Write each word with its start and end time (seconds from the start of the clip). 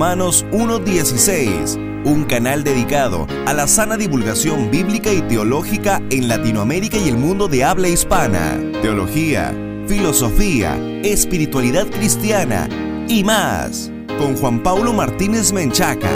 Romanos 0.00 0.46
1.16, 0.50 2.06
un 2.06 2.24
canal 2.24 2.64
dedicado 2.64 3.26
a 3.44 3.52
la 3.52 3.66
sana 3.66 3.98
divulgación 3.98 4.70
bíblica 4.70 5.12
y 5.12 5.20
teológica 5.20 6.00
en 6.08 6.26
Latinoamérica 6.26 6.96
y 6.96 7.10
el 7.10 7.18
mundo 7.18 7.48
de 7.48 7.64
habla 7.64 7.86
hispana, 7.86 8.58
teología, 8.80 9.54
filosofía, 9.86 10.78
espiritualidad 11.04 11.86
cristiana 11.86 12.66
y 13.08 13.24
más, 13.24 13.92
con 14.18 14.36
Juan 14.36 14.62
Paulo 14.62 14.94
Martínez 14.94 15.52
Menchaca. 15.52 16.10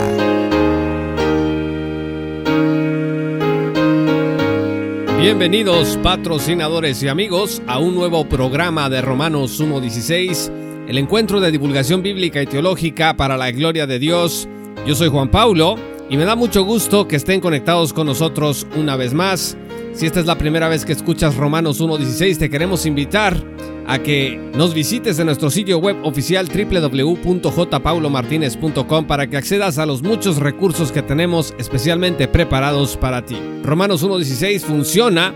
Bienvenidos 5.19 5.99
patrocinadores 6.01 7.03
y 7.03 7.07
amigos 7.07 7.61
a 7.67 7.77
un 7.77 7.93
nuevo 7.93 8.27
programa 8.27 8.89
de 8.89 9.03
Romanos 9.03 9.61
1.16, 9.61 10.64
el 10.87 10.97
encuentro 10.97 11.39
de 11.39 11.51
divulgación 11.51 12.01
bíblica 12.01 12.41
y 12.41 12.45
teológica 12.45 13.15
para 13.15 13.37
la 13.37 13.51
gloria 13.51 13.87
de 13.87 13.99
Dios. 13.99 14.47
Yo 14.85 14.95
soy 14.95 15.09
Juan 15.09 15.29
Paulo 15.29 15.75
y 16.09 16.17
me 16.17 16.25
da 16.25 16.35
mucho 16.35 16.63
gusto 16.63 17.07
que 17.07 17.15
estén 17.15 17.41
conectados 17.41 17.93
con 17.93 18.07
nosotros 18.07 18.67
una 18.75 18.95
vez 18.95 19.13
más. 19.13 19.57
Si 19.93 20.05
esta 20.05 20.19
es 20.19 20.25
la 20.25 20.37
primera 20.37 20.67
vez 20.67 20.85
que 20.85 20.91
escuchas 20.91 21.35
Romanos 21.35 21.81
1.16, 21.81 22.37
te 22.37 22.49
queremos 22.49 22.85
invitar 22.85 23.41
a 23.87 23.99
que 23.99 24.37
nos 24.53 24.73
visites 24.73 25.19
en 25.19 25.27
nuestro 25.27 25.49
sitio 25.49 25.77
web 25.77 25.95
oficial 26.03 26.47
www.jpaulomartinez.com 26.47 29.05
para 29.05 29.27
que 29.27 29.37
accedas 29.37 29.77
a 29.77 29.85
los 29.85 30.03
muchos 30.03 30.35
recursos 30.37 30.91
que 30.91 31.01
tenemos 31.01 31.53
especialmente 31.57 32.27
preparados 32.27 32.97
para 32.97 33.25
ti. 33.25 33.37
Romanos 33.63 34.03
1.16 34.03 34.59
funciona 34.61 35.33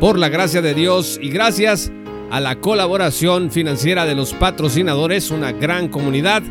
por 0.00 0.18
la 0.18 0.30
gracia 0.30 0.62
de 0.62 0.72
Dios 0.74 1.18
y 1.20 1.28
gracias 1.28 1.92
a 2.30 2.40
la 2.40 2.56
colaboración 2.56 3.50
financiera 3.50 4.04
de 4.04 4.14
los 4.14 4.34
patrocinadores, 4.34 5.30
una 5.30 5.52
gran 5.52 5.88
comunidad 5.88 6.42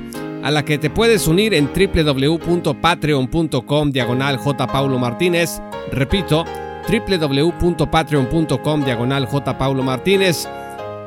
a 0.44 0.50
la 0.52 0.66
que 0.66 0.78
te 0.78 0.90
puedes 0.90 1.28
unir 1.28 1.54
en 1.54 1.70
www.patreon.com 1.74 3.92
diagonal 3.92 4.38
J. 4.38 4.68
Paulo 4.68 4.98
Martínez. 4.98 5.62
Repito, 5.92 6.46
www.patreon.com 6.88 8.84
diagonal 8.84 9.26
J. 9.26 9.58
Paulo 9.58 9.84
Martínez. 9.84 10.48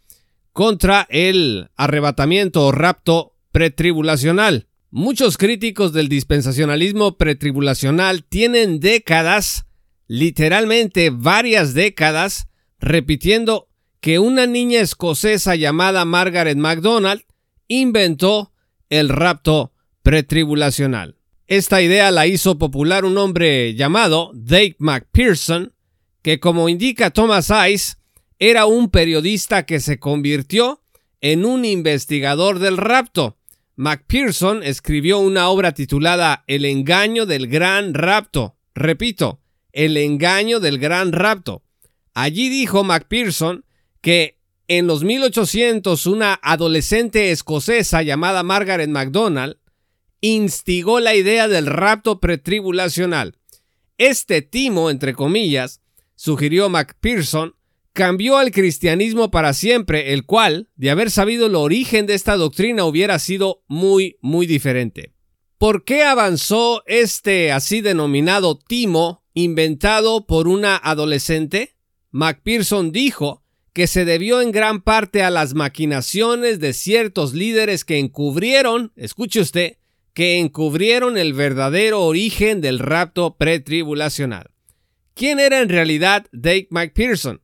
contra 0.54 1.06
el 1.12 1.70
arrebatamiento 1.76 2.66
o 2.66 2.72
rapto 2.72 3.38
pretribulacional. 3.52 4.68
Muchos 4.90 5.38
críticos 5.38 5.94
del 5.94 6.10
dispensacionalismo 6.10 7.16
pretribulacional 7.16 8.24
tienen 8.24 8.80
décadas, 8.80 9.68
literalmente 10.08 11.12
varias 11.12 11.76
décadas, 11.76 12.48
repitiendo 12.80 13.70
que 14.00 14.18
una 14.18 14.48
niña 14.48 14.82
escocesa 14.82 15.56
llamada 15.56 16.06
Margaret 16.06 16.58
MacDonald 16.58 17.22
inventó 17.68 18.52
el 18.90 19.10
rapto 19.10 19.74
pretribulacional. 20.02 21.21
Esta 21.52 21.82
idea 21.82 22.12
la 22.12 22.28
hizo 22.28 22.58
popular 22.58 23.04
un 23.04 23.18
hombre 23.18 23.76
llamado 23.76 24.32
Dave 24.34 24.78
McPherson, 24.80 25.74
que 26.22 26.40
como 26.40 26.70
indica 26.70 27.10
Thomas 27.10 27.52
Ice, 27.70 27.96
era 28.40 28.66
un 28.68 28.90
periodista 28.90 29.66
que 29.66 29.82
se 29.82 30.00
convirtió 30.00 30.82
en 31.20 31.44
un 31.44 31.66
investigador 31.66 32.60
del 32.60 32.78
rapto. 32.78 33.38
McPherson 33.76 34.64
escribió 34.64 35.20
una 35.20 35.50
obra 35.50 35.74
titulada 35.74 36.46
El 36.48 36.64
engaño 36.64 37.26
del 37.26 37.48
gran 37.48 37.96
rapto. 37.96 38.56
Repito, 38.74 39.42
El 39.74 39.98
engaño 39.98 40.62
del 40.62 40.80
gran 40.80 41.12
rapto. 41.12 41.64
Allí 42.14 42.48
dijo 42.48 42.86
McPherson 42.86 43.66
que 44.00 44.40
en 44.70 44.88
los 44.88 45.04
1800 45.04 46.06
una 46.08 46.40
adolescente 46.42 47.32
escocesa 47.32 48.04
llamada 48.04 48.42
Margaret 48.42 48.90
MacDonald 48.90 49.58
instigó 50.22 51.00
la 51.00 51.16
idea 51.16 51.48
del 51.48 51.66
rapto 51.66 52.20
pretribulacional. 52.20 53.38
Este 53.98 54.42
timo, 54.42 54.90
entre 54.90 55.14
comillas, 55.14 55.82
sugirió 56.16 56.70
Macpherson, 56.70 57.56
cambió 57.94 58.38
al 58.38 58.52
cristianismo 58.52 59.32
para 59.32 59.54
siempre, 59.54 60.14
el 60.14 60.26
cual, 60.26 60.70
de 60.76 60.92
haber 60.92 61.12
sabido 61.12 61.48
el 61.48 61.56
origen 61.56 62.06
de 62.06 62.14
esta 62.14 62.38
doctrina, 62.38 62.86
hubiera 62.86 63.20
sido 63.20 63.64
muy, 63.68 64.18
muy 64.22 64.46
diferente. 64.46 65.14
¿Por 65.58 65.84
qué 65.84 66.04
avanzó 66.04 66.84
este 66.88 67.52
así 67.52 67.82
denominado 67.82 68.58
timo 68.58 69.24
inventado 69.34 70.26
por 70.26 70.48
una 70.48 70.76
adolescente? 70.76 71.76
Macpherson 72.10 72.92
dijo 72.92 73.44
que 73.74 73.88
se 73.88 74.04
debió 74.04 74.42
en 74.42 74.52
gran 74.52 74.82
parte 74.82 75.24
a 75.24 75.30
las 75.30 75.54
maquinaciones 75.54 76.60
de 76.60 76.74
ciertos 76.74 77.34
líderes 77.34 77.86
que 77.86 78.00
encubrieron, 78.00 78.92
escuche 78.96 79.40
usted, 79.40 79.78
que 80.14 80.40
encubrieron 80.40 81.18
el 81.18 81.34
verdadero 81.34 82.04
origen 82.04 82.62
del 82.62 82.80
rapto 82.80 83.38
pretribulacional. 83.38 84.52
¿Quién 85.14 85.40
era 85.40 85.62
en 85.62 85.70
realidad 85.70 86.28
Dave 86.32 86.68
McPherson? 86.70 87.42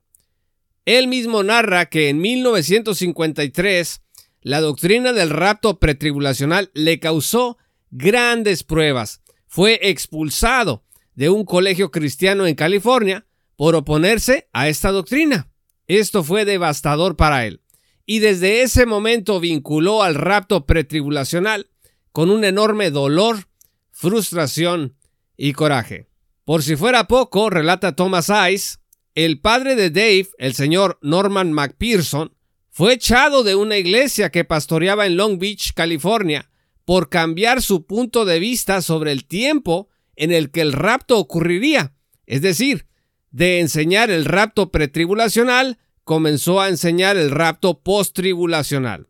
Él 0.84 1.06
mismo 1.08 1.42
narra 1.42 1.86
que 1.86 2.08
en 2.08 2.18
1953 2.20 4.02
la 4.40 4.60
doctrina 4.60 5.12
del 5.12 5.30
rapto 5.30 5.78
pretribulacional 5.78 6.70
le 6.74 6.98
causó 6.98 7.58
grandes 7.90 8.62
pruebas. 8.62 9.22
Fue 9.46 9.78
expulsado 9.82 10.84
de 11.14 11.28
un 11.30 11.44
colegio 11.44 11.90
cristiano 11.90 12.46
en 12.46 12.54
California 12.54 13.26
por 13.56 13.74
oponerse 13.74 14.48
a 14.52 14.68
esta 14.68 14.90
doctrina. 14.90 15.50
Esto 15.86 16.22
fue 16.22 16.44
devastador 16.44 17.16
para 17.16 17.46
él, 17.46 17.62
y 18.06 18.20
desde 18.20 18.62
ese 18.62 18.86
momento 18.86 19.40
vinculó 19.40 20.02
al 20.02 20.14
rapto 20.14 20.64
pretribulacional 20.64 21.70
con 22.12 22.30
un 22.30 22.44
enorme 22.44 22.90
dolor, 22.90 23.48
frustración 23.90 24.96
y 25.36 25.52
coraje. 25.52 26.08
Por 26.44 26.62
si 26.62 26.76
fuera 26.76 27.08
poco, 27.08 27.50
relata 27.50 27.94
Thomas 27.94 28.30
Ice, 28.50 28.78
el 29.14 29.40
padre 29.40 29.74
de 29.74 29.90
Dave, 29.90 30.28
el 30.38 30.54
señor 30.54 30.98
Norman 31.02 31.52
McPherson, 31.52 32.32
fue 32.70 32.92
echado 32.92 33.42
de 33.42 33.56
una 33.56 33.76
iglesia 33.76 34.30
que 34.30 34.44
pastoreaba 34.44 35.06
en 35.06 35.16
Long 35.16 35.38
Beach, 35.38 35.72
California, 35.74 36.48
por 36.84 37.08
cambiar 37.08 37.60
su 37.60 37.86
punto 37.86 38.24
de 38.24 38.38
vista 38.38 38.80
sobre 38.80 39.12
el 39.12 39.24
tiempo 39.24 39.88
en 40.14 40.32
el 40.32 40.50
que 40.50 40.60
el 40.60 40.72
rapto 40.72 41.18
ocurriría, 41.18 41.92
es 42.26 42.40
decir, 42.40 42.86
de 43.30 43.60
enseñar 43.60 44.10
el 44.10 44.24
rapto 44.24 44.70
pretribulacional, 44.70 45.78
comenzó 46.04 46.60
a 46.60 46.68
enseñar 46.68 47.16
el 47.16 47.30
rapto 47.30 47.80
posttribulacional. 47.80 49.07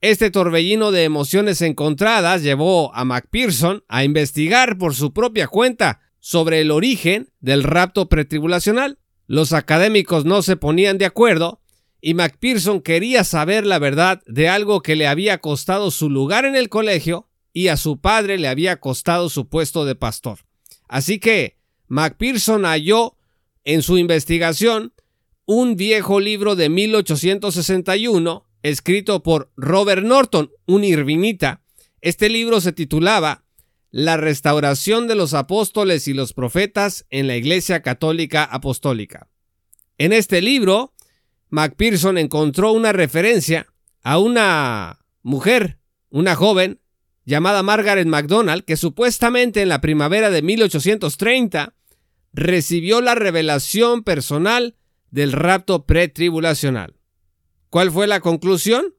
Este 0.00 0.30
torbellino 0.30 0.92
de 0.92 1.04
emociones 1.04 1.60
encontradas 1.60 2.42
llevó 2.42 2.94
a 2.94 3.04
McPherson 3.04 3.84
a 3.86 4.02
investigar 4.02 4.78
por 4.78 4.94
su 4.94 5.12
propia 5.12 5.46
cuenta 5.46 6.00
sobre 6.20 6.62
el 6.62 6.70
origen 6.70 7.30
del 7.40 7.62
rapto 7.62 8.08
pretribulacional. 8.08 8.98
Los 9.26 9.52
académicos 9.52 10.24
no 10.24 10.40
se 10.40 10.56
ponían 10.56 10.96
de 10.96 11.04
acuerdo 11.04 11.60
y 12.00 12.14
McPherson 12.14 12.80
quería 12.80 13.24
saber 13.24 13.66
la 13.66 13.78
verdad 13.78 14.22
de 14.26 14.48
algo 14.48 14.80
que 14.80 14.96
le 14.96 15.06
había 15.06 15.36
costado 15.36 15.90
su 15.90 16.08
lugar 16.08 16.46
en 16.46 16.56
el 16.56 16.70
colegio 16.70 17.28
y 17.52 17.68
a 17.68 17.76
su 17.76 18.00
padre 18.00 18.38
le 18.38 18.48
había 18.48 18.80
costado 18.80 19.28
su 19.28 19.48
puesto 19.48 19.84
de 19.84 19.96
pastor. 19.96 20.38
Así 20.88 21.18
que 21.18 21.58
McPherson 21.88 22.64
halló 22.64 23.16
en 23.64 23.82
su 23.82 23.98
investigación 23.98 24.94
un 25.44 25.76
viejo 25.76 26.20
libro 26.20 26.56
de 26.56 26.70
1861 26.70 28.49
escrito 28.62 29.22
por 29.22 29.52
Robert 29.56 30.02
Norton, 30.02 30.50
un 30.66 30.84
irvinita. 30.84 31.62
Este 32.00 32.28
libro 32.28 32.60
se 32.60 32.72
titulaba 32.72 33.44
La 33.90 34.16
restauración 34.16 35.08
de 35.08 35.14
los 35.14 35.34
apóstoles 35.34 36.08
y 36.08 36.14
los 36.14 36.32
profetas 36.32 37.06
en 37.10 37.26
la 37.26 37.36
Iglesia 37.36 37.82
Católica 37.82 38.44
Apostólica. 38.44 39.28
En 39.98 40.12
este 40.12 40.40
libro, 40.40 40.94
McPherson 41.50 42.16
encontró 42.18 42.72
una 42.72 42.92
referencia 42.92 43.66
a 44.02 44.18
una 44.18 45.00
mujer, 45.22 45.78
una 46.08 46.34
joven, 46.34 46.80
llamada 47.24 47.62
Margaret 47.62 48.06
MacDonald, 48.06 48.64
que 48.64 48.76
supuestamente 48.76 49.62
en 49.62 49.68
la 49.68 49.80
primavera 49.80 50.30
de 50.30 50.42
1830 50.42 51.74
recibió 52.32 53.00
la 53.00 53.14
revelación 53.14 54.02
personal 54.02 54.76
del 55.10 55.32
rapto 55.32 55.86
pretribulacional. 55.86 56.99
¿Cuál 57.70 57.90
fue 57.90 58.06
la 58.06 58.20
conclusión? 58.20 58.94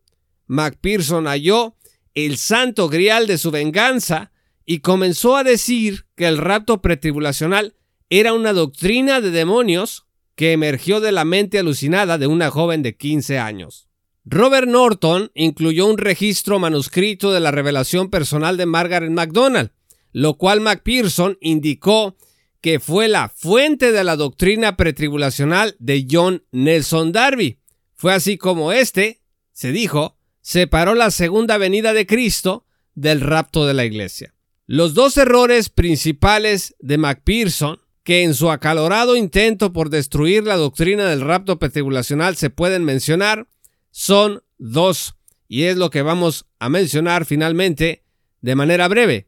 Macpherson 0.47 1.27
halló 1.27 1.75
el 2.13 2.37
santo 2.37 2.89
grial 2.89 3.27
de 3.27 3.37
su 3.37 3.51
venganza 3.51 4.31
y 4.65 4.79
comenzó 4.79 5.35
a 5.35 5.43
decir 5.43 6.05
que 6.15 6.27
el 6.27 6.37
rapto 6.37 6.81
pretribulacional 6.81 7.75
era 8.09 8.33
una 8.33 8.53
doctrina 8.53 9.21
de 9.21 9.31
demonios 9.31 10.07
que 10.35 10.53
emergió 10.53 10.99
de 10.99 11.11
la 11.11 11.25
mente 11.25 11.59
alucinada 11.59 12.17
de 12.17 12.27
una 12.27 12.49
joven 12.49 12.81
de 12.81 12.95
15 12.95 13.39
años. 13.39 13.87
Robert 14.23 14.67
Norton 14.67 15.31
incluyó 15.33 15.87
un 15.87 15.97
registro 15.97 16.59
manuscrito 16.59 17.31
de 17.31 17.39
la 17.39 17.51
revelación 17.51 18.09
personal 18.09 18.55
de 18.57 18.65
Margaret 18.65 19.11
MacDonald, 19.11 19.71
lo 20.11 20.37
cual 20.37 20.61
Macpherson 20.61 21.37
indicó 21.41 22.15
que 22.61 22.79
fue 22.79 23.07
la 23.07 23.29
fuente 23.29 23.91
de 23.91 24.03
la 24.03 24.15
doctrina 24.15 24.77
pretribulacional 24.77 25.75
de 25.79 26.05
John 26.09 26.43
Nelson 26.51 27.11
Darby. 27.11 27.60
Fue 28.01 28.15
así 28.15 28.39
como 28.39 28.71
éste, 28.71 29.21
se 29.51 29.71
dijo, 29.71 30.17
separó 30.41 30.95
la 30.95 31.11
segunda 31.11 31.59
venida 31.59 31.93
de 31.93 32.07
Cristo 32.07 32.65
del 32.95 33.21
rapto 33.21 33.67
de 33.67 33.75
la 33.75 33.85
iglesia. 33.85 34.33
Los 34.65 34.95
dos 34.95 35.17
errores 35.17 35.69
principales 35.69 36.75
de 36.79 36.97
Macpherson, 36.97 37.79
que 38.01 38.23
en 38.23 38.33
su 38.33 38.49
acalorado 38.49 39.15
intento 39.15 39.71
por 39.71 39.91
destruir 39.91 40.45
la 40.45 40.55
doctrina 40.55 41.05
del 41.05 41.21
rapto 41.21 41.59
pretribulacional 41.59 42.35
se 42.37 42.49
pueden 42.49 42.85
mencionar, 42.85 43.47
son 43.91 44.41
dos, 44.57 45.13
y 45.47 45.65
es 45.65 45.77
lo 45.77 45.91
que 45.91 46.01
vamos 46.01 46.47
a 46.57 46.69
mencionar 46.69 47.25
finalmente 47.25 48.03
de 48.41 48.55
manera 48.55 48.87
breve. 48.87 49.27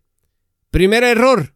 Primer 0.72 1.04
error, 1.04 1.54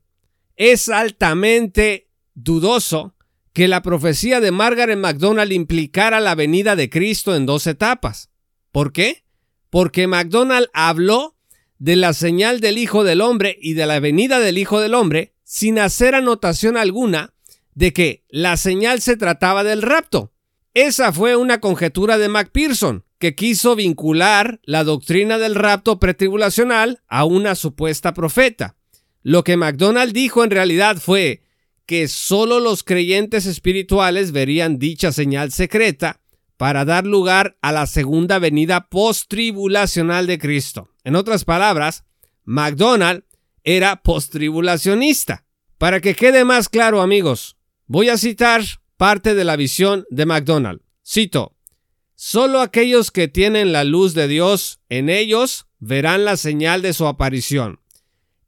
es 0.56 0.88
altamente 0.88 2.12
dudoso 2.36 3.16
que 3.58 3.68
la 3.68 3.82
profecía 3.82 4.40
de 4.40 4.52
Margaret 4.52 5.00
MacDonald 5.00 5.52
implicara 5.52 6.20
la 6.20 6.36
venida 6.36 6.76
de 6.76 6.92
Cristo 6.92 7.36
en 7.36 7.48
dos 7.48 7.66
etapas. 7.66 8.30
¿Por 8.72 8.94
qué? 8.94 9.24
Porque 9.72 10.06
MacDonald 10.06 10.68
habló 10.74 11.36
de 11.80 11.96
la 11.96 12.14
señal 12.14 12.60
del 12.60 12.78
Hijo 12.78 13.04
del 13.04 13.20
Hombre 13.20 13.58
y 13.60 13.74
de 13.74 13.88
la 13.88 14.00
venida 14.00 14.40
del 14.40 14.60
Hijo 14.60 14.80
del 14.80 14.94
Hombre 14.94 15.34
sin 15.44 15.80
hacer 15.80 16.14
anotación 16.14 16.78
alguna 16.78 17.34
de 17.74 17.94
que 17.94 18.26
la 18.30 18.58
señal 18.58 19.02
se 19.02 19.18
trataba 19.18 19.64
del 19.64 19.82
rapto. 19.82 20.32
Esa 20.76 21.12
fue 21.12 21.36
una 21.36 21.60
conjetura 21.60 22.20
de 22.20 22.30
Macpherson, 22.30 23.06
que 23.18 23.34
quiso 23.34 23.76
vincular 23.76 24.60
la 24.66 24.84
doctrina 24.84 25.40
del 25.40 25.56
rapto 25.56 26.00
pretribulacional 26.00 27.02
a 27.08 27.26
una 27.26 27.56
supuesta 27.56 28.14
profeta. 28.14 28.76
Lo 29.24 29.44
que 29.44 29.58
MacDonald 29.58 30.14
dijo 30.14 30.44
en 30.44 30.52
realidad 30.52 30.98
fue 30.98 31.42
que 31.88 32.08
solo 32.08 32.60
los 32.60 32.84
creyentes 32.84 33.48
espirituales 33.48 34.32
verían 34.32 34.78
dicha 34.78 35.12
señal 35.12 35.52
secreta 35.52 36.22
para 36.58 36.86
dar 36.86 37.08
lugar 37.08 37.58
a 37.62 37.72
la 37.72 37.88
segunda 37.88 38.38
venida 38.38 38.90
post-tribulacional 38.90 40.28
de 40.28 40.38
Cristo. 40.38 40.90
En 41.04 41.16
otras 41.16 41.46
palabras, 41.46 42.04
MacDonald 42.44 43.24
era 43.64 44.04
post-tribulacionista. 44.04 45.46
Para 45.80 46.02
que 46.02 46.16
quede 46.16 46.46
más 46.46 46.70
claro, 46.70 47.02
amigos, 47.02 47.58
voy 47.86 48.10
a 48.10 48.18
citar 48.18 48.62
parte 48.98 49.34
de 49.34 49.44
la 49.44 49.56
visión 49.56 50.06
de 50.10 50.26
MacDonald. 50.26 50.82
Cito, 51.04 51.58
Solo 52.20 52.62
aquellos 52.62 53.12
que 53.12 53.28
tienen 53.28 53.72
la 53.72 53.84
luz 53.84 54.16
de 54.16 54.28
Dios 54.28 54.80
en 54.90 55.08
ellos 55.08 55.68
verán 55.78 56.26
la 56.26 56.36
señal 56.36 56.82
de 56.82 56.94
su 56.94 57.06
aparición. 57.06 57.80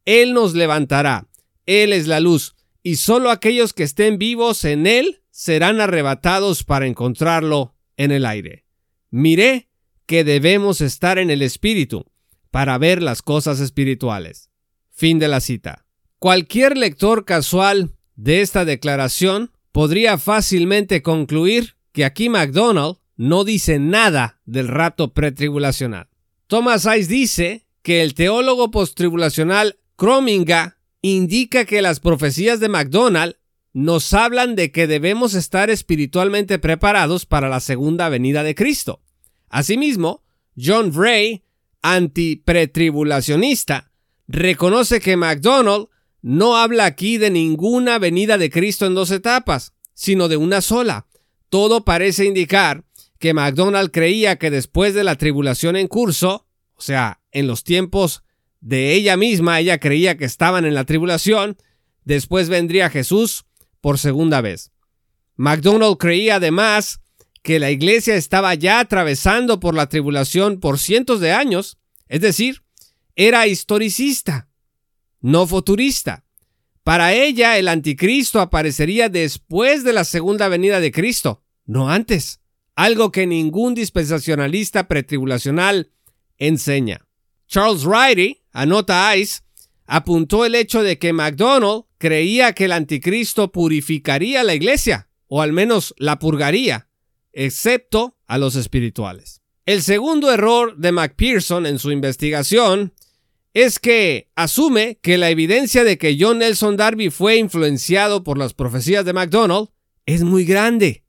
Él 0.06 0.34
nos 0.34 0.56
levantará. 0.56 1.28
Él 1.68 1.94
es 1.94 2.08
la 2.08 2.20
luz. 2.20 2.56
Y 2.82 2.96
solo 2.96 3.30
aquellos 3.30 3.74
que 3.74 3.84
estén 3.84 4.18
vivos 4.18 4.64
en 4.66 4.88
Él 4.88 5.22
serán 5.32 5.82
arrebatados 5.82 6.64
para 6.64 6.88
encontrarlo 6.88 7.76
en 7.98 8.12
el 8.12 8.26
aire. 8.26 8.66
Miré 9.10 9.70
que 10.06 10.24
debemos 10.24 10.82
estar 10.82 11.20
en 11.20 11.30
el 11.30 11.42
Espíritu 11.42 12.06
para 12.52 12.78
ver 12.78 13.04
las 13.04 13.22
cosas 13.22 13.60
espirituales. 13.60 14.50
Fin 14.92 15.20
de 15.20 15.28
la 15.28 15.40
cita. 15.40 15.86
Cualquier 16.18 16.78
lector 16.78 17.26
casual 17.26 17.96
de 18.16 18.42
esta 18.42 18.66
declaración 18.66 19.52
podría 19.72 20.18
fácilmente 20.18 21.02
concluir 21.02 21.76
que 21.92 22.06
aquí 22.06 22.28
MacDonald 22.30 22.98
no 23.16 23.44
dice 23.44 23.80
nada 23.80 24.42
del 24.46 24.68
rapto 24.68 25.14
pretribulacional. 25.14 26.10
Thomas 26.48 26.86
Ice 26.86 27.12
dice 27.12 27.68
que 27.82 28.02
el 28.02 28.14
teólogo 28.14 28.72
posttribulacional 28.72 29.80
Crominga 29.96 30.79
indica 31.02 31.66
que 31.66 31.82
las 31.82 32.00
profecías 32.00 32.60
de 32.60 32.70
MacDonald 32.70 33.36
nos 33.74 34.14
hablan 34.14 34.56
de 34.56 34.72
que 34.72 34.88
debemos 34.88 35.34
estar 35.34 35.70
espiritualmente 35.70 36.60
preparados 36.60 37.26
para 37.26 37.50
la 37.50 37.60
segunda 37.60 38.10
venida 38.10 38.44
de 38.44 38.56
Cristo. 38.56 39.02
Asimismo, 39.50 40.24
John 40.58 40.92
Bray, 40.92 41.44
antipretribulacionista, 41.82 43.92
reconoce 44.28 45.00
que 45.00 45.18
MacDonald 45.18 45.88
no 46.22 46.58
habla 46.58 46.86
aquí 46.86 47.18
de 47.18 47.30
ninguna 47.30 48.00
venida 48.00 48.38
de 48.38 48.50
Cristo 48.50 48.86
en 48.86 48.96
dos 48.96 49.12
etapas, 49.12 49.74
sino 49.94 50.28
de 50.28 50.38
una 50.38 50.62
sola. 50.62 51.08
Todo 51.50 51.86
parece 51.86 52.26
indicar 52.26 52.84
que 53.20 53.34
MacDonald 53.34 53.92
creía 53.92 54.38
que 54.38 54.52
después 54.52 54.94
de 54.94 55.04
la 55.04 55.16
tribulación 55.16 55.76
en 55.76 55.88
curso, 55.88 56.48
o 56.76 56.82
sea, 56.82 57.22
en 57.32 57.48
los 57.48 57.64
tiempos 57.64 58.24
de 58.62 58.94
ella 58.94 59.18
misma, 59.18 59.60
ella 59.60 59.80
creía 59.80 60.18
que 60.18 60.26
estaban 60.26 60.66
en 60.66 60.74
la 60.74 60.86
tribulación, 60.86 61.58
después 62.04 62.50
vendría 62.50 62.90
Jesús 62.90 63.46
por 63.82 63.98
segunda 63.98 64.42
vez. 64.42 64.72
MacDonald 65.36 65.98
creía 65.98 66.36
además 66.36 67.00
que 67.42 67.60
la 67.60 67.72
iglesia 67.72 68.16
estaba 68.16 68.54
ya 68.56 68.80
atravesando 68.80 69.60
por 69.60 69.74
la 69.74 69.88
tribulación 69.88 70.60
por 70.60 70.80
cientos 70.80 71.22
de 71.22 71.32
años, 71.32 71.78
es 72.08 72.22
decir, 72.22 72.64
era 73.16 73.48
historicista, 73.48 74.50
no 75.22 75.48
futurista. 75.48 76.26
Para 76.84 77.14
ella 77.14 77.58
el 77.58 77.68
anticristo 77.68 78.42
aparecería 78.42 79.10
después 79.10 79.84
de 79.84 79.94
la 79.94 80.04
segunda 80.04 80.48
venida 80.48 80.80
de 80.80 80.92
Cristo, 80.92 81.44
no 81.66 81.90
antes, 81.90 82.42
algo 82.76 83.12
que 83.12 83.28
ningún 83.28 83.76
dispensacionalista 83.76 84.88
pretribulacional 84.88 85.92
enseña. 86.38 87.06
Charles 87.48 87.84
Riley 87.84 88.39
Anota 88.52 89.16
Ice, 89.16 89.42
apuntó 89.86 90.46
el 90.46 90.56
hecho 90.56 90.84
de 90.84 90.98
que 90.98 91.14
MacDonald 91.14 91.84
creía 91.98 92.54
que 92.54 92.66
el 92.66 92.72
anticristo 92.72 93.52
purificaría 93.52 94.44
la 94.44 94.54
iglesia, 94.54 95.10
o 95.28 95.42
al 95.42 95.54
menos 95.54 95.94
la 95.98 96.20
purgaría, 96.20 96.90
excepto 97.34 98.18
a 98.28 98.38
los 98.38 98.56
espirituales. 98.56 99.42
El 99.66 99.82
segundo 99.84 100.32
error 100.32 100.78
de 100.78 100.92
MacPherson 100.92 101.66
en 101.66 101.80
su 101.80 101.92
investigación 101.92 102.94
es 103.54 103.80
que 103.80 104.30
asume 104.36 105.00
que 105.02 105.18
la 105.18 105.30
evidencia 105.30 105.84
de 105.84 105.98
que 105.98 106.18
John 106.20 106.40
Nelson 106.40 106.78
Darby 106.78 107.10
fue 107.10 107.38
influenciado 107.38 108.24
por 108.24 108.38
las 108.38 108.54
profecías 108.54 109.06
de 109.06 109.14
MacDonald 109.14 109.70
es 110.06 110.24
muy 110.24 110.46
grande. 110.46 111.04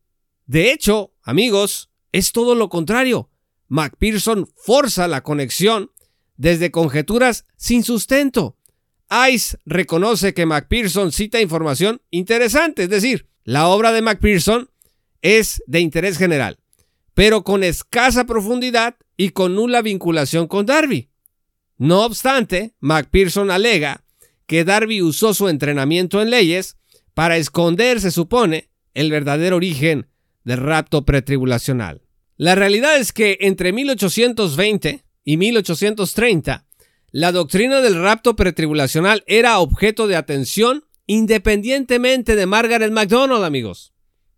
De 0.47 0.73
hecho, 0.73 1.15
amigos, 1.23 1.91
es 2.13 2.33
todo 2.33 2.55
lo 2.55 2.69
contrario. 2.69 3.31
MacPherson 3.69 4.51
forza 4.57 5.07
la 5.07 5.23
conexión 5.23 5.93
desde 6.41 6.71
conjeturas 6.71 7.45
sin 7.59 7.85
sustento. 7.85 8.57
Ice 9.31 9.59
reconoce 9.67 10.33
que 10.33 10.47
Macpherson 10.47 11.13
cita 11.13 11.39
información 11.39 12.01
interesante, 12.11 12.85
es 12.85 12.89
decir, 12.89 13.29
la 13.45 13.69
obra 13.69 13.93
de 13.93 14.01
Macpherson 14.01 14.71
es 15.21 15.63
de 15.67 15.81
interés 15.81 16.17
general, 16.17 16.59
pero 17.13 17.45
con 17.45 17.63
escasa 17.63 18.25
profundidad 18.25 18.97
y 19.19 19.31
con 19.31 19.55
nula 19.55 19.83
vinculación 19.83 20.47
con 20.47 20.65
Darby. 20.65 21.11
No 21.77 22.07
obstante, 22.07 22.73
Macpherson 22.81 23.51
alega 23.51 24.03
que 24.47 24.65
Darby 24.65 25.03
usó 25.03 25.35
su 25.35 25.47
entrenamiento 25.51 26.23
en 26.23 26.31
leyes 26.31 26.79
para 27.13 27.37
esconder, 27.37 28.01
se 28.01 28.11
supone, 28.11 28.71
el 28.95 29.11
verdadero 29.11 29.57
origen 29.57 30.07
del 30.45 30.57
rapto 30.57 31.05
pretribulacional. 31.05 32.01
La 32.39 32.55
realidad 32.55 32.97
es 32.97 33.13
que 33.13 33.37
entre 33.43 33.75
1820 33.75 35.05
y 35.25 35.37
1830, 35.37 36.67
la 37.13 37.33
doctrina 37.33 37.81
del 37.81 38.01
rapto 38.01 38.37
pretribulacional 38.37 39.25
era 39.27 39.59
objeto 39.59 40.07
de 40.07 40.17
atención 40.17 40.85
independientemente 41.07 42.37
de 42.37 42.47
Margaret 42.47 42.93
MacDonald, 42.93 43.43
amigos. 43.43 43.93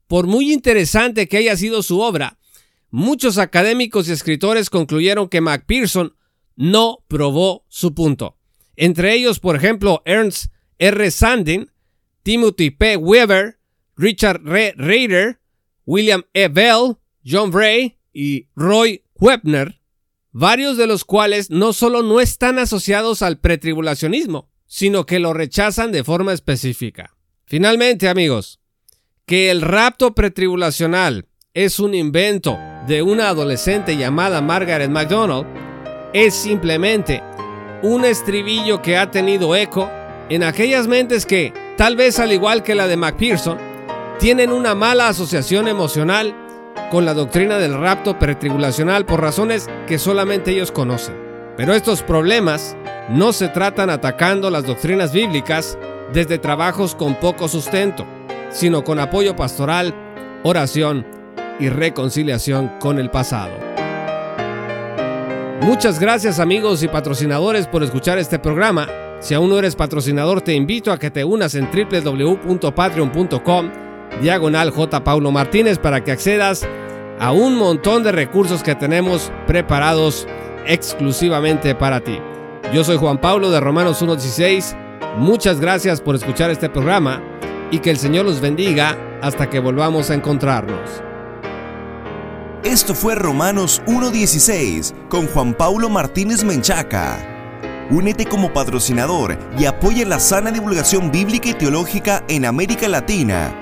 Por 0.06 0.26
muy 0.26 0.52
interesante 0.52 1.28
que 1.28 1.36
haya 1.36 1.56
sido 1.56 1.82
su 1.82 2.00
obra, 2.00 2.38
muchos 2.90 3.36
académicos 3.36 4.08
y 4.08 4.12
escritores 4.12 4.70
concluyeron 4.70 5.28
que 5.28 5.42
Macpherson 5.42 6.16
no 6.56 7.04
probó 7.08 7.66
su 7.68 7.94
punto. 7.94 8.38
Entre 8.76 9.14
ellos, 9.14 9.38
por 9.38 9.56
ejemplo, 9.56 10.02
Ernst 10.06 10.46
R. 10.78 11.10
Sandin, 11.10 11.70
Timothy 12.22 12.70
P. 12.70 12.96
Weber, 12.96 13.58
Richard 13.96 14.40
R. 14.46 14.74
Rader, 14.78 15.40
William 15.84 16.24
E. 16.32 16.48
Bell, 16.48 16.96
John 17.24 17.50
Bray 17.50 17.98
y 18.14 18.48
Roy 18.54 19.04
Webner 19.20 19.81
varios 20.32 20.76
de 20.76 20.86
los 20.86 21.04
cuales 21.04 21.50
no 21.50 21.72
solo 21.72 22.02
no 22.02 22.20
están 22.20 22.58
asociados 22.58 23.22
al 23.22 23.38
pretribulacionismo, 23.38 24.48
sino 24.66 25.06
que 25.06 25.18
lo 25.18 25.34
rechazan 25.34 25.92
de 25.92 26.02
forma 26.02 26.32
específica. 26.32 27.14
Finalmente, 27.44 28.08
amigos, 28.08 28.60
que 29.26 29.50
el 29.50 29.60
rapto 29.60 30.14
pretribulacional 30.14 31.26
es 31.54 31.78
un 31.78 31.94
invento 31.94 32.58
de 32.86 33.02
una 33.02 33.28
adolescente 33.28 33.96
llamada 33.96 34.40
Margaret 34.40 34.90
MacDonald 34.90 35.46
es 36.12 36.34
simplemente 36.34 37.22
un 37.82 38.04
estribillo 38.04 38.80
que 38.82 38.96
ha 38.96 39.10
tenido 39.10 39.54
eco 39.54 39.90
en 40.28 40.42
aquellas 40.42 40.88
mentes 40.88 41.26
que, 41.26 41.52
tal 41.76 41.96
vez 41.96 42.18
al 42.18 42.32
igual 42.32 42.62
que 42.62 42.74
la 42.74 42.86
de 42.86 42.96
MacPherson, 42.96 43.58
tienen 44.18 44.52
una 44.52 44.74
mala 44.74 45.08
asociación 45.08 45.68
emocional 45.68 46.34
con 46.90 47.04
la 47.04 47.14
doctrina 47.14 47.58
del 47.58 47.78
rapto 47.78 48.18
pretribulacional 48.18 49.06
por 49.06 49.20
razones 49.20 49.68
que 49.86 49.98
solamente 49.98 50.50
ellos 50.50 50.72
conocen. 50.72 51.16
Pero 51.56 51.74
estos 51.74 52.02
problemas 52.02 52.76
no 53.08 53.32
se 53.32 53.48
tratan 53.48 53.90
atacando 53.90 54.50
las 54.50 54.66
doctrinas 54.66 55.12
bíblicas 55.12 55.78
desde 56.12 56.38
trabajos 56.38 56.94
con 56.94 57.14
poco 57.16 57.48
sustento, 57.48 58.06
sino 58.50 58.84
con 58.84 58.98
apoyo 58.98 59.34
pastoral, 59.34 59.94
oración 60.42 61.06
y 61.58 61.68
reconciliación 61.68 62.72
con 62.78 62.98
el 62.98 63.10
pasado. 63.10 63.52
Muchas 65.62 66.00
gracias 66.00 66.40
amigos 66.40 66.82
y 66.82 66.88
patrocinadores 66.88 67.66
por 67.66 67.82
escuchar 67.82 68.18
este 68.18 68.38
programa. 68.38 68.88
Si 69.20 69.34
aún 69.34 69.48
no 69.48 69.58
eres 69.58 69.76
patrocinador, 69.76 70.40
te 70.40 70.54
invito 70.54 70.90
a 70.90 70.98
que 70.98 71.10
te 71.10 71.22
unas 71.22 71.54
en 71.54 71.68
www.patreon.com 71.70 73.91
diagonal 74.20 74.70
J. 74.70 75.04
Paulo 75.04 75.30
Martínez 75.30 75.78
para 75.78 76.02
que 76.04 76.12
accedas 76.12 76.66
a 77.18 77.32
un 77.32 77.56
montón 77.56 78.02
de 78.02 78.12
recursos 78.12 78.62
que 78.62 78.74
tenemos 78.74 79.32
preparados 79.46 80.26
exclusivamente 80.66 81.74
para 81.74 82.00
ti. 82.00 82.18
Yo 82.72 82.84
soy 82.84 82.96
Juan 82.96 83.18
Pablo 83.18 83.50
de 83.50 83.60
Romanos 83.60 84.02
1.16. 84.02 84.76
Muchas 85.18 85.60
gracias 85.60 86.00
por 86.00 86.14
escuchar 86.14 86.50
este 86.50 86.68
programa 86.68 87.22
y 87.70 87.78
que 87.78 87.90
el 87.90 87.98
Señor 87.98 88.24
los 88.24 88.40
bendiga 88.40 88.96
hasta 89.22 89.48
que 89.48 89.60
volvamos 89.60 90.10
a 90.10 90.14
encontrarnos. 90.14 91.02
Esto 92.64 92.94
fue 92.94 93.14
Romanos 93.14 93.82
1.16 93.86 95.08
con 95.08 95.26
Juan 95.26 95.54
Paulo 95.54 95.88
Martínez 95.88 96.44
Menchaca. 96.44 97.18
Únete 97.90 98.24
como 98.24 98.52
patrocinador 98.52 99.36
y 99.58 99.66
apoya 99.66 100.06
la 100.06 100.18
sana 100.18 100.50
divulgación 100.50 101.10
bíblica 101.10 101.50
y 101.50 101.54
teológica 101.54 102.24
en 102.28 102.46
América 102.46 102.88
Latina. 102.88 103.61